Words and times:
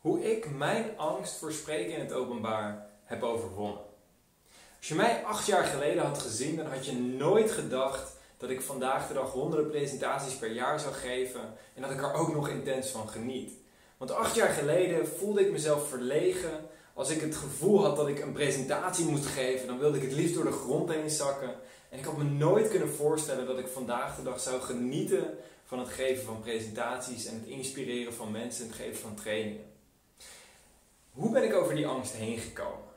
hoe 0.00 0.30
ik 0.32 0.50
mijn 0.50 0.98
angst 0.98 1.38
voor 1.38 1.52
spreken 1.52 1.94
in 1.94 2.00
het 2.00 2.12
openbaar 2.12 2.86
heb 3.04 3.22
overwonnen. 3.22 3.82
Als 4.78 4.88
je 4.88 4.94
mij 4.94 5.24
acht 5.24 5.46
jaar 5.46 5.64
geleden 5.64 6.04
had 6.04 6.18
gezien, 6.18 6.56
dan 6.56 6.66
had 6.66 6.86
je 6.86 6.98
nooit 6.98 7.50
gedacht 7.50 8.12
dat 8.36 8.50
ik 8.50 8.60
vandaag 8.60 9.08
de 9.08 9.14
dag 9.14 9.32
honderden 9.32 9.70
presentaties 9.70 10.34
per 10.34 10.52
jaar 10.52 10.80
zou 10.80 10.94
geven 10.94 11.40
en 11.74 11.82
dat 11.82 11.90
ik 11.90 12.02
er 12.02 12.14
ook 12.14 12.34
nog 12.34 12.48
intens 12.48 12.88
van 12.88 13.08
geniet. 13.08 13.52
Want 13.96 14.10
acht 14.10 14.34
jaar 14.34 14.48
geleden 14.48 15.08
voelde 15.08 15.46
ik 15.46 15.52
mezelf 15.52 15.88
verlegen. 15.88 16.68
Als 16.94 17.10
ik 17.10 17.20
het 17.20 17.36
gevoel 17.36 17.84
had 17.84 17.96
dat 17.96 18.08
ik 18.08 18.20
een 18.20 18.32
presentatie 18.32 19.04
moest 19.04 19.26
geven, 19.26 19.66
dan 19.66 19.78
wilde 19.78 19.96
ik 19.96 20.02
het 20.02 20.12
liefst 20.12 20.34
door 20.34 20.44
de 20.44 20.52
grond 20.52 20.90
heen 20.90 21.10
zakken. 21.10 21.54
En 21.88 21.98
ik 21.98 22.04
had 22.04 22.16
me 22.16 22.24
nooit 22.24 22.68
kunnen 22.68 22.90
voorstellen 22.90 23.46
dat 23.46 23.58
ik 23.58 23.68
vandaag 23.68 24.16
de 24.16 24.22
dag 24.22 24.40
zou 24.40 24.60
genieten 24.60 25.38
van 25.64 25.78
het 25.78 25.88
geven 25.88 26.24
van 26.24 26.40
presentaties 26.40 27.26
en 27.26 27.34
het 27.34 27.46
inspireren 27.46 28.14
van 28.14 28.30
mensen 28.30 28.64
en 28.64 28.70
het 28.70 28.80
geven 28.80 29.00
van 29.00 29.14
trainingen. 29.14 29.70
Hoe 31.12 31.32
ben 31.32 31.44
ik 31.44 31.54
over 31.54 31.74
die 31.74 31.86
angst 31.86 32.12
heen 32.12 32.38
gekomen? 32.38 32.88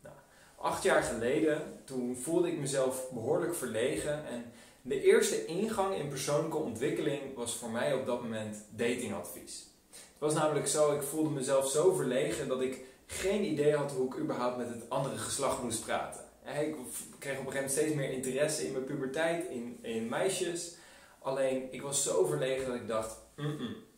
Nou, 0.00 0.14
acht 0.56 0.82
jaar 0.82 1.02
geleden, 1.02 1.80
toen 1.84 2.16
voelde 2.16 2.48
ik 2.48 2.58
mezelf 2.58 3.10
behoorlijk 3.10 3.54
verlegen 3.54 4.26
en 4.26 4.44
de 4.82 5.02
eerste 5.02 5.46
ingang 5.46 5.94
in 5.94 6.08
persoonlijke 6.08 6.56
ontwikkeling 6.56 7.34
was 7.34 7.56
voor 7.56 7.70
mij 7.70 7.94
op 7.94 8.06
dat 8.06 8.22
moment 8.22 8.56
datingadvies. 8.70 9.66
Het 9.90 10.18
was 10.18 10.34
namelijk 10.34 10.66
zo, 10.66 10.94
ik 10.94 11.02
voelde 11.02 11.30
mezelf 11.30 11.70
zo 11.70 11.94
verlegen 11.94 12.48
dat 12.48 12.60
ik 12.60 12.84
geen 13.06 13.44
idee 13.44 13.76
had 13.76 13.92
hoe 13.92 14.06
ik 14.06 14.18
überhaupt 14.18 14.56
met 14.56 14.68
het 14.68 14.90
andere 14.90 15.16
geslacht 15.16 15.62
moest 15.62 15.84
praten. 15.84 16.24
Ik 16.44 16.50
kreeg 16.50 16.68
op 16.68 16.76
een 17.18 17.22
gegeven 17.22 17.44
moment 17.44 17.70
steeds 17.70 17.94
meer 17.94 18.10
interesse 18.10 18.66
in 18.66 18.72
mijn 18.72 18.84
puberteit, 18.84 19.44
in, 19.50 19.78
in 19.82 20.08
meisjes. 20.08 20.76
Alleen 21.18 21.72
ik 21.72 21.82
was 21.82 22.02
zo 22.02 22.24
verlegen 22.24 22.66
dat 22.66 22.76
ik 22.76 22.88
dacht, 22.88 23.16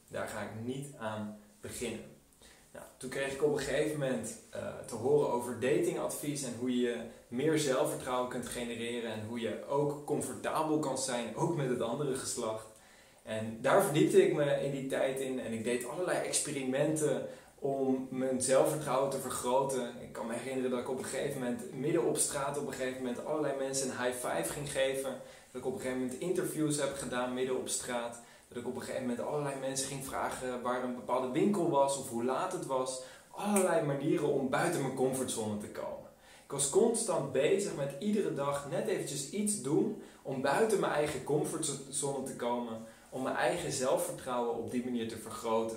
daar 0.08 0.28
ga 0.28 0.40
ik 0.40 0.64
niet 0.64 0.86
aan 0.98 1.40
beginnen. 1.60 2.15
Toen 2.96 3.10
kreeg 3.10 3.32
ik 3.32 3.42
op 3.42 3.52
een 3.52 3.58
gegeven 3.58 3.98
moment 3.98 4.38
uh, 4.54 4.60
te 4.86 4.94
horen 4.94 5.32
over 5.32 5.60
datingadvies 5.60 6.42
en 6.42 6.54
hoe 6.58 6.80
je 6.80 6.96
meer 7.28 7.58
zelfvertrouwen 7.58 8.30
kunt 8.30 8.46
genereren 8.46 9.12
en 9.12 9.26
hoe 9.28 9.40
je 9.40 9.64
ook 9.68 10.06
comfortabel 10.06 10.78
kan 10.78 10.98
zijn, 10.98 11.36
ook 11.36 11.56
met 11.56 11.68
het 11.68 11.80
andere 11.80 12.14
geslacht. 12.14 12.66
En 13.22 13.58
daar 13.60 13.82
verdiepte 13.82 14.26
ik 14.26 14.34
me 14.34 14.64
in 14.64 14.70
die 14.70 14.86
tijd 14.86 15.20
in 15.20 15.40
en 15.40 15.52
ik 15.52 15.64
deed 15.64 15.88
allerlei 15.88 16.18
experimenten 16.18 17.26
om 17.58 18.08
mijn 18.10 18.42
zelfvertrouwen 18.42 19.10
te 19.10 19.18
vergroten. 19.18 19.94
Ik 20.02 20.12
kan 20.12 20.26
me 20.26 20.34
herinneren 20.34 20.70
dat 20.70 20.80
ik 20.80 20.90
op 20.90 20.98
een 20.98 21.04
gegeven 21.04 21.40
moment 21.40 21.74
midden 21.74 22.04
op 22.04 22.16
straat 22.16 22.58
op 22.58 22.66
een 22.66 22.72
gegeven 22.72 23.02
moment 23.02 23.24
allerlei 23.24 23.56
mensen 23.58 23.90
een 23.90 24.04
high 24.04 24.26
five 24.26 24.52
ging 24.52 24.70
geven. 24.70 25.10
Dat 25.50 25.60
ik 25.60 25.66
op 25.66 25.74
een 25.74 25.80
gegeven 25.80 26.00
moment 26.00 26.20
interviews 26.20 26.80
heb 26.80 26.94
gedaan 26.96 27.34
midden 27.34 27.56
op 27.56 27.68
straat. 27.68 28.20
Dat 28.48 28.58
ik 28.58 28.66
op 28.66 28.74
een 28.74 28.80
gegeven 28.80 29.06
moment 29.06 29.20
allerlei 29.20 29.60
mensen 29.60 29.88
ging 29.88 30.04
vragen 30.04 30.62
waar 30.62 30.84
een 30.84 30.94
bepaalde 30.94 31.30
winkel 31.30 31.70
was 31.70 31.98
of 31.98 32.08
hoe 32.08 32.24
laat 32.24 32.52
het 32.52 32.66
was. 32.66 33.02
Allerlei 33.30 33.86
manieren 33.86 34.28
om 34.28 34.50
buiten 34.50 34.82
mijn 34.82 34.94
comfortzone 34.94 35.58
te 35.58 35.68
komen. 35.70 36.10
Ik 36.44 36.52
was 36.52 36.70
constant 36.70 37.32
bezig 37.32 37.76
met 37.76 37.94
iedere 37.98 38.34
dag 38.34 38.70
net 38.70 38.86
eventjes 38.86 39.30
iets 39.30 39.62
doen 39.62 40.02
om 40.22 40.40
buiten 40.40 40.80
mijn 40.80 40.92
eigen 40.92 41.24
comfortzone 41.24 42.22
te 42.22 42.36
komen. 42.36 42.84
Om 43.10 43.22
mijn 43.22 43.36
eigen 43.36 43.72
zelfvertrouwen 43.72 44.54
op 44.54 44.70
die 44.70 44.84
manier 44.84 45.08
te 45.08 45.18
vergroten. 45.18 45.76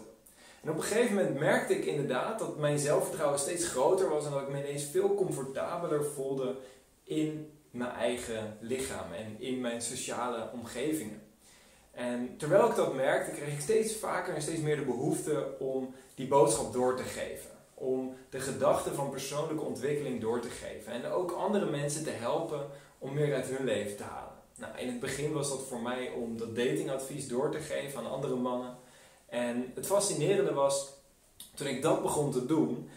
En 0.64 0.70
op 0.70 0.76
een 0.76 0.84
gegeven 0.84 1.16
moment 1.16 1.40
merkte 1.40 1.76
ik 1.76 1.86
inderdaad 1.86 2.40
dat 2.40 2.58
mijn 2.58 2.80
zelfvertrouwen 2.80 3.40
steeds 3.40 3.68
groter 3.68 4.10
was 4.10 4.26
en 4.26 4.32
dat 4.32 4.42
ik 4.42 4.50
me 4.50 4.58
ineens 4.58 4.84
veel 4.84 5.16
comfortabeler 5.16 6.06
voelde 6.06 6.56
in 7.04 7.52
mijn 7.72 7.92
eigen 7.92 8.58
lichaam 8.60 9.14
en 9.14 9.36
in 9.40 9.62
mijn 9.62 9.82
sociale 9.82 10.50
omgevingen. 10.54 11.29
En 12.00 12.38
terwijl 12.38 12.70
ik 12.70 12.76
dat 12.76 12.94
merkte, 12.94 13.32
kreeg 13.32 13.54
ik 13.54 13.60
steeds 13.62 13.96
vaker 13.96 14.36
en 14.36 14.42
steeds 14.42 14.62
meer 14.62 14.76
de 14.76 14.86
behoefte 14.86 15.48
om 15.60 15.94
die 16.16 16.28
boodschap 16.28 16.74
door 16.74 16.96
te 16.96 17.04
geven. 17.04 17.50
Om 17.74 18.16
de 18.30 18.40
gedachten 18.40 18.96
van 18.96 19.10
persoonlijke 19.10 19.64
ontwikkeling 19.64 20.22
door 20.22 20.40
te 20.40 20.50
geven. 20.50 20.92
En 20.92 21.12
ook 21.12 21.32
andere 21.32 21.66
mensen 21.66 22.04
te 22.04 22.10
helpen 22.10 22.68
om 22.98 23.14
meer 23.14 23.36
uit 23.36 23.46
hun 23.46 23.66
leven 23.66 23.98
te 23.98 24.04
halen. 24.04 24.34
Nou, 24.56 24.78
in 24.78 24.88
het 24.88 25.00
begin 25.00 25.34
was 25.34 25.50
dat 25.50 25.64
voor 25.68 25.82
mij 25.82 26.10
om 26.10 26.38
dat 26.38 26.56
datingadvies 26.56 27.28
door 27.28 27.52
te 27.52 27.60
geven 27.60 28.00
aan 28.00 28.12
andere 28.12 28.36
mannen. 28.36 28.78
En 29.30 29.72
het 29.76 29.86
fascinerende 29.86 30.54
was, 30.54 30.94
toen 31.56 31.68
ik 31.68 31.82
dat 31.82 32.02
begon 32.02 32.32
te 32.32 32.46
doen, 32.46 32.90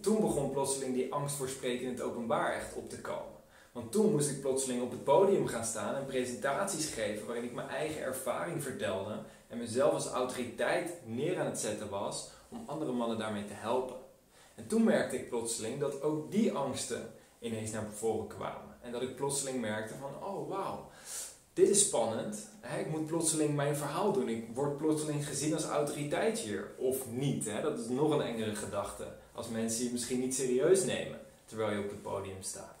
toen 0.00 0.20
begon 0.20 0.50
plotseling 0.50 0.94
die 0.94 1.12
angst 1.12 1.36
voor 1.36 1.48
spreken 1.48 1.86
in 1.86 1.92
het 1.92 2.02
openbaar 2.02 2.52
echt 2.52 2.74
op 2.74 2.90
te 2.90 3.00
komen. 3.00 3.39
Want 3.72 3.92
toen 3.92 4.10
moest 4.10 4.30
ik 4.30 4.40
plotseling 4.40 4.82
op 4.82 4.90
het 4.90 5.04
podium 5.04 5.46
gaan 5.46 5.64
staan 5.64 5.94
en 5.94 6.06
presentaties 6.06 6.86
geven 6.86 7.26
waarin 7.26 7.44
ik 7.44 7.54
mijn 7.54 7.68
eigen 7.68 8.02
ervaring 8.02 8.62
vertelde 8.62 9.18
en 9.48 9.58
mezelf 9.58 9.92
als 9.92 10.06
autoriteit 10.06 10.92
neer 11.04 11.40
aan 11.40 11.46
het 11.46 11.58
zetten 11.58 11.88
was 11.88 12.30
om 12.48 12.62
andere 12.66 12.92
mannen 12.92 13.18
daarmee 13.18 13.44
te 13.44 13.52
helpen. 13.52 13.96
En 14.54 14.66
toen 14.66 14.84
merkte 14.84 15.16
ik 15.16 15.28
plotseling 15.28 15.80
dat 15.80 16.02
ook 16.02 16.30
die 16.30 16.52
angsten 16.52 17.12
ineens 17.38 17.70
naar 17.70 17.92
voren 17.92 18.26
kwamen. 18.26 18.76
En 18.80 18.92
dat 18.92 19.02
ik 19.02 19.16
plotseling 19.16 19.60
merkte 19.60 19.94
van, 20.00 20.28
oh 20.28 20.48
wauw, 20.48 20.90
dit 21.52 21.68
is 21.68 21.86
spannend. 21.86 22.48
Ik 22.78 22.90
moet 22.90 23.06
plotseling 23.06 23.54
mijn 23.54 23.76
verhaal 23.76 24.12
doen. 24.12 24.28
Ik 24.28 24.48
word 24.54 24.76
plotseling 24.76 25.26
gezien 25.26 25.54
als 25.54 25.64
autoriteit 25.64 26.38
hier. 26.38 26.70
Of 26.78 27.10
niet. 27.10 27.50
Dat 27.62 27.78
is 27.78 27.88
nog 27.88 28.10
een 28.10 28.22
engere 28.22 28.54
gedachte. 28.54 29.06
Als 29.32 29.48
mensen 29.48 29.84
je 29.84 29.92
misschien 29.92 30.20
niet 30.20 30.34
serieus 30.34 30.84
nemen 30.84 31.20
terwijl 31.44 31.70
je 31.72 31.84
op 31.84 31.90
het 31.90 32.02
podium 32.02 32.42
staat. 32.42 32.78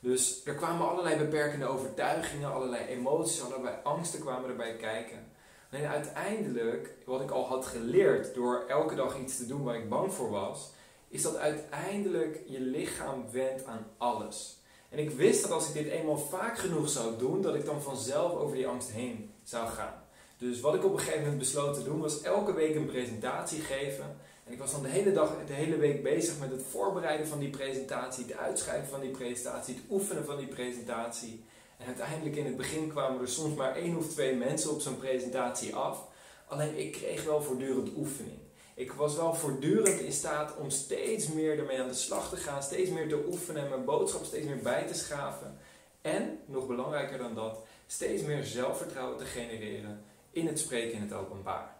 Dus 0.00 0.44
er 0.44 0.54
kwamen 0.54 0.88
allerlei 0.88 1.16
beperkende 1.16 1.66
overtuigingen, 1.66 2.52
allerlei 2.52 2.86
emoties, 2.86 3.42
allerlei 3.42 3.76
angsten 3.82 4.20
kwamen 4.20 4.50
erbij 4.50 4.76
kijken. 4.76 5.26
En 5.70 5.88
uiteindelijk, 5.88 6.94
wat 7.04 7.20
ik 7.20 7.30
al 7.30 7.46
had 7.46 7.66
geleerd 7.66 8.34
door 8.34 8.64
elke 8.68 8.94
dag 8.94 9.18
iets 9.18 9.36
te 9.36 9.46
doen 9.46 9.62
waar 9.62 9.76
ik 9.76 9.88
bang 9.88 10.12
voor 10.12 10.30
was, 10.30 10.70
is 11.08 11.22
dat 11.22 11.36
uiteindelijk 11.36 12.42
je 12.46 12.60
lichaam 12.60 13.30
wendt 13.30 13.64
aan 13.64 13.86
alles. 13.98 14.62
En 14.88 14.98
ik 14.98 15.10
wist 15.10 15.42
dat 15.42 15.50
als 15.50 15.68
ik 15.68 15.74
dit 15.74 15.92
eenmaal 15.92 16.18
vaak 16.18 16.58
genoeg 16.58 16.88
zou 16.88 17.18
doen, 17.18 17.42
dat 17.42 17.54
ik 17.54 17.64
dan 17.64 17.82
vanzelf 17.82 18.32
over 18.32 18.56
die 18.56 18.66
angst 18.66 18.90
heen 18.90 19.30
zou 19.42 19.68
gaan. 19.68 20.02
Dus 20.38 20.60
wat 20.60 20.74
ik 20.74 20.84
op 20.84 20.92
een 20.92 20.98
gegeven 20.98 21.20
moment 21.20 21.38
besloot 21.38 21.74
te 21.74 21.84
doen, 21.84 22.00
was 22.00 22.22
elke 22.22 22.54
week 22.54 22.74
een 22.74 22.86
presentatie 22.86 23.60
geven. 23.60 24.16
En 24.48 24.54
ik 24.54 24.60
was 24.60 24.72
dan 24.72 24.82
de 24.82 24.88
hele 24.88 25.12
dag, 25.12 25.32
de 25.46 25.52
hele 25.52 25.76
week 25.76 26.02
bezig 26.02 26.38
met 26.38 26.50
het 26.50 26.62
voorbereiden 26.70 27.26
van 27.26 27.38
die 27.38 27.50
presentatie, 27.50 28.24
het 28.24 28.36
uitschrijven 28.36 28.88
van 28.88 29.00
die 29.00 29.10
presentatie, 29.10 29.74
het 29.74 29.84
oefenen 29.90 30.24
van 30.24 30.36
die 30.36 30.46
presentatie. 30.46 31.44
En 31.78 31.86
uiteindelijk 31.86 32.36
in 32.36 32.44
het 32.44 32.56
begin 32.56 32.88
kwamen 32.88 33.20
er 33.20 33.28
soms 33.28 33.54
maar 33.54 33.76
één 33.76 33.96
of 33.96 34.08
twee 34.08 34.34
mensen 34.34 34.70
op 34.70 34.80
zo'n 34.80 34.96
presentatie 34.96 35.74
af. 35.74 36.04
Alleen 36.46 36.78
ik 36.78 36.92
kreeg 36.92 37.24
wel 37.24 37.42
voortdurend 37.42 37.96
oefening. 37.96 38.38
Ik 38.74 38.92
was 38.92 39.16
wel 39.16 39.34
voortdurend 39.34 40.00
in 40.00 40.12
staat 40.12 40.56
om 40.56 40.70
steeds 40.70 41.28
meer 41.28 41.58
ermee 41.58 41.80
aan 41.80 41.88
de 41.88 41.94
slag 41.94 42.28
te 42.28 42.36
gaan, 42.36 42.62
steeds 42.62 42.90
meer 42.90 43.08
te 43.08 43.24
oefenen 43.26 43.62
en 43.62 43.68
mijn 43.68 43.84
boodschap 43.84 44.24
steeds 44.24 44.46
meer 44.46 44.62
bij 44.62 44.86
te 44.86 44.94
schaven. 44.94 45.58
En, 46.00 46.38
nog 46.46 46.66
belangrijker 46.66 47.18
dan 47.18 47.34
dat, 47.34 47.58
steeds 47.86 48.22
meer 48.22 48.44
zelfvertrouwen 48.44 49.18
te 49.18 49.24
genereren 49.24 50.04
in 50.30 50.46
het 50.46 50.58
spreken 50.58 50.92
in 50.92 51.02
het 51.02 51.12
openbaar. 51.12 51.77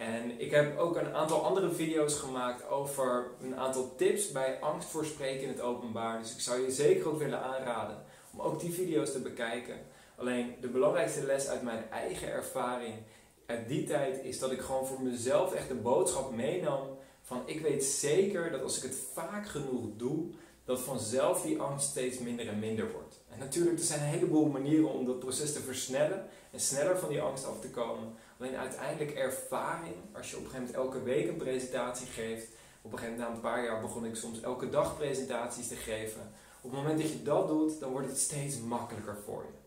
En 0.00 0.40
ik 0.40 0.50
heb 0.50 0.78
ook 0.78 0.96
een 0.96 1.14
aantal 1.14 1.44
andere 1.44 1.70
video's 1.70 2.18
gemaakt 2.18 2.68
over 2.68 3.30
een 3.42 3.56
aantal 3.56 3.94
tips 3.96 4.32
bij 4.32 4.60
angst 4.60 4.88
voor 4.88 5.04
spreken 5.04 5.42
in 5.42 5.48
het 5.48 5.60
openbaar. 5.60 6.18
Dus 6.18 6.32
ik 6.34 6.40
zou 6.40 6.60
je 6.60 6.70
zeker 6.70 7.08
ook 7.08 7.18
willen 7.18 7.42
aanraden 7.42 8.04
om 8.32 8.40
ook 8.40 8.60
die 8.60 8.72
video's 8.72 9.12
te 9.12 9.20
bekijken. 9.20 9.74
Alleen 10.16 10.56
de 10.60 10.68
belangrijkste 10.68 11.26
les 11.26 11.48
uit 11.48 11.62
mijn 11.62 11.90
eigen 11.90 12.32
ervaring 12.32 12.94
uit 13.46 13.68
die 13.68 13.84
tijd 13.84 14.24
is 14.24 14.38
dat 14.38 14.52
ik 14.52 14.60
gewoon 14.60 14.86
voor 14.86 15.02
mezelf 15.02 15.54
echt 15.54 15.68
de 15.68 15.74
boodschap 15.74 16.34
meenam 16.34 16.98
van 17.22 17.42
ik 17.46 17.60
weet 17.60 17.84
zeker 17.84 18.50
dat 18.50 18.62
als 18.62 18.76
ik 18.76 18.82
het 18.82 18.98
vaak 19.12 19.48
genoeg 19.48 19.86
doe, 19.96 20.26
dat 20.70 20.80
vanzelf 20.80 21.42
die 21.42 21.60
angst 21.60 21.88
steeds 21.88 22.18
minder 22.18 22.48
en 22.48 22.58
minder 22.58 22.92
wordt. 22.92 23.20
En 23.28 23.38
natuurlijk, 23.38 23.78
er 23.78 23.84
zijn 23.84 24.00
een 24.00 24.06
heleboel 24.06 24.46
manieren 24.46 24.92
om 24.92 25.06
dat 25.06 25.18
proces 25.18 25.52
te 25.52 25.60
versnellen 25.60 26.26
en 26.50 26.60
sneller 26.60 26.98
van 26.98 27.08
die 27.08 27.20
angst 27.20 27.46
af 27.46 27.60
te 27.60 27.70
komen. 27.70 28.14
Alleen 28.38 28.56
uiteindelijk 28.56 29.10
ervaring, 29.10 29.94
als 30.12 30.30
je 30.30 30.36
op 30.36 30.44
een 30.44 30.50
gegeven 30.50 30.72
moment 30.72 30.84
elke 30.84 31.02
week 31.02 31.28
een 31.28 31.36
presentatie 31.36 32.06
geeft, 32.06 32.46
op 32.82 32.92
een 32.92 32.98
gegeven 32.98 33.18
moment 33.18 33.28
na 33.28 33.34
een 33.34 33.54
paar 33.54 33.64
jaar 33.64 33.80
begon 33.80 34.04
ik 34.04 34.16
soms 34.16 34.40
elke 34.40 34.68
dag 34.68 34.96
presentaties 34.96 35.68
te 35.68 35.76
geven. 35.76 36.20
Op 36.60 36.70
het 36.70 36.80
moment 36.80 37.00
dat 37.00 37.10
je 37.10 37.22
dat 37.22 37.48
doet, 37.48 37.80
dan 37.80 37.90
wordt 37.90 38.08
het 38.08 38.18
steeds 38.18 38.58
makkelijker 38.58 39.16
voor 39.24 39.42
je. 39.42 39.58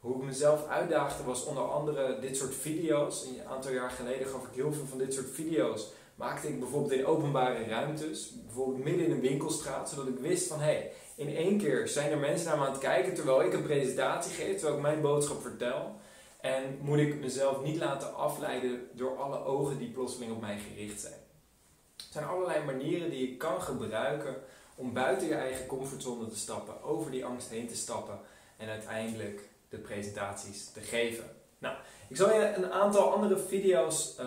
Hoe 0.00 0.16
ik 0.16 0.22
mezelf 0.22 0.66
uitdaagde 0.66 1.24
was 1.24 1.44
onder 1.44 1.70
andere 1.70 2.20
dit 2.20 2.36
soort 2.36 2.54
video's. 2.54 3.24
Een 3.24 3.48
aantal 3.48 3.72
jaar 3.72 3.90
geleden 3.90 4.26
gaf 4.26 4.46
ik 4.46 4.54
heel 4.54 4.72
veel 4.72 4.86
van 4.86 4.98
dit 4.98 5.14
soort 5.14 5.30
video's. 5.30 5.86
Maakte 6.16 6.48
ik 6.48 6.60
bijvoorbeeld 6.60 6.92
in 6.92 7.06
openbare 7.06 7.64
ruimtes, 7.64 8.32
bijvoorbeeld 8.44 8.84
midden 8.84 9.04
in 9.04 9.12
een 9.12 9.20
winkelstraat, 9.20 9.88
zodat 9.88 10.08
ik 10.08 10.18
wist 10.18 10.48
van 10.48 10.58
hé, 10.58 10.64
hey, 10.64 10.92
in 11.16 11.36
één 11.36 11.58
keer 11.58 11.88
zijn 11.88 12.10
er 12.10 12.18
mensen 12.18 12.48
naar 12.48 12.58
me 12.58 12.64
aan 12.64 12.72
het 12.72 12.80
kijken 12.80 13.14
terwijl 13.14 13.44
ik 13.44 13.52
een 13.52 13.62
presentatie 13.62 14.32
geef, 14.32 14.54
terwijl 14.54 14.76
ik 14.76 14.82
mijn 14.82 15.00
boodschap 15.00 15.42
vertel. 15.42 15.94
En 16.40 16.78
moet 16.80 16.98
ik 16.98 17.20
mezelf 17.20 17.62
niet 17.62 17.76
laten 17.76 18.14
afleiden 18.14 18.88
door 18.92 19.16
alle 19.16 19.44
ogen 19.44 19.78
die 19.78 19.90
plotseling 19.90 20.32
op 20.32 20.40
mij 20.40 20.58
gericht 20.58 21.00
zijn. 21.00 21.20
Er 21.96 22.04
zijn 22.10 22.24
allerlei 22.24 22.64
manieren 22.64 23.10
die 23.10 23.30
je 23.30 23.36
kan 23.36 23.62
gebruiken 23.62 24.36
om 24.74 24.92
buiten 24.92 25.28
je 25.28 25.34
eigen 25.34 25.66
comfortzone 25.66 26.28
te 26.28 26.36
stappen, 26.36 26.82
over 26.82 27.10
die 27.10 27.24
angst 27.24 27.48
heen 27.48 27.68
te 27.68 27.76
stappen 27.76 28.18
en 28.56 28.68
uiteindelijk 28.68 29.48
de 29.68 29.78
presentaties 29.78 30.70
te 30.70 30.80
geven. 30.80 31.24
Nou, 31.58 31.76
ik 32.08 32.16
zal 32.16 32.34
je 32.34 32.54
een 32.54 32.72
aantal 32.72 33.12
andere 33.12 33.38
video's 33.38 34.16
uh, 34.20 34.24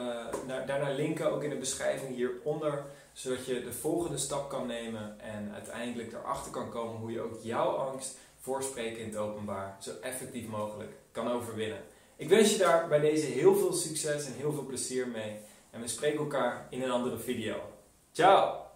naar, 0.47 0.65
daarnaar 0.65 0.93
linken, 0.93 1.31
ook 1.31 1.43
in 1.43 1.49
de 1.49 1.55
beschrijving 1.55 2.15
hieronder, 2.15 2.83
zodat 3.13 3.45
je 3.45 3.63
de 3.63 3.73
volgende 3.73 4.17
stap 4.17 4.49
kan 4.49 4.67
nemen 4.67 5.19
en 5.19 5.51
uiteindelijk 5.53 6.13
erachter 6.13 6.51
kan 6.51 6.69
komen 6.69 6.99
hoe 6.99 7.11
je 7.11 7.21
ook 7.21 7.39
jouw 7.41 7.69
angst 7.69 8.17
voor 8.39 8.63
spreken 8.63 8.99
in 8.99 9.07
het 9.07 9.17
openbaar 9.17 9.77
zo 9.79 9.91
effectief 10.01 10.47
mogelijk 10.47 10.91
kan 11.11 11.31
overwinnen. 11.31 11.83
Ik 12.15 12.29
wens 12.29 12.51
je 12.51 12.57
daar 12.57 12.87
bij 12.87 12.99
deze 12.99 13.25
heel 13.25 13.55
veel 13.55 13.73
succes 13.73 14.25
en 14.25 14.33
heel 14.33 14.53
veel 14.53 14.65
plezier 14.65 15.07
mee. 15.07 15.39
En 15.71 15.81
we 15.81 15.87
spreken 15.87 16.19
elkaar 16.19 16.67
in 16.69 16.81
een 16.81 16.91
andere 16.91 17.17
video. 17.17 17.55
Ciao! 18.11 18.69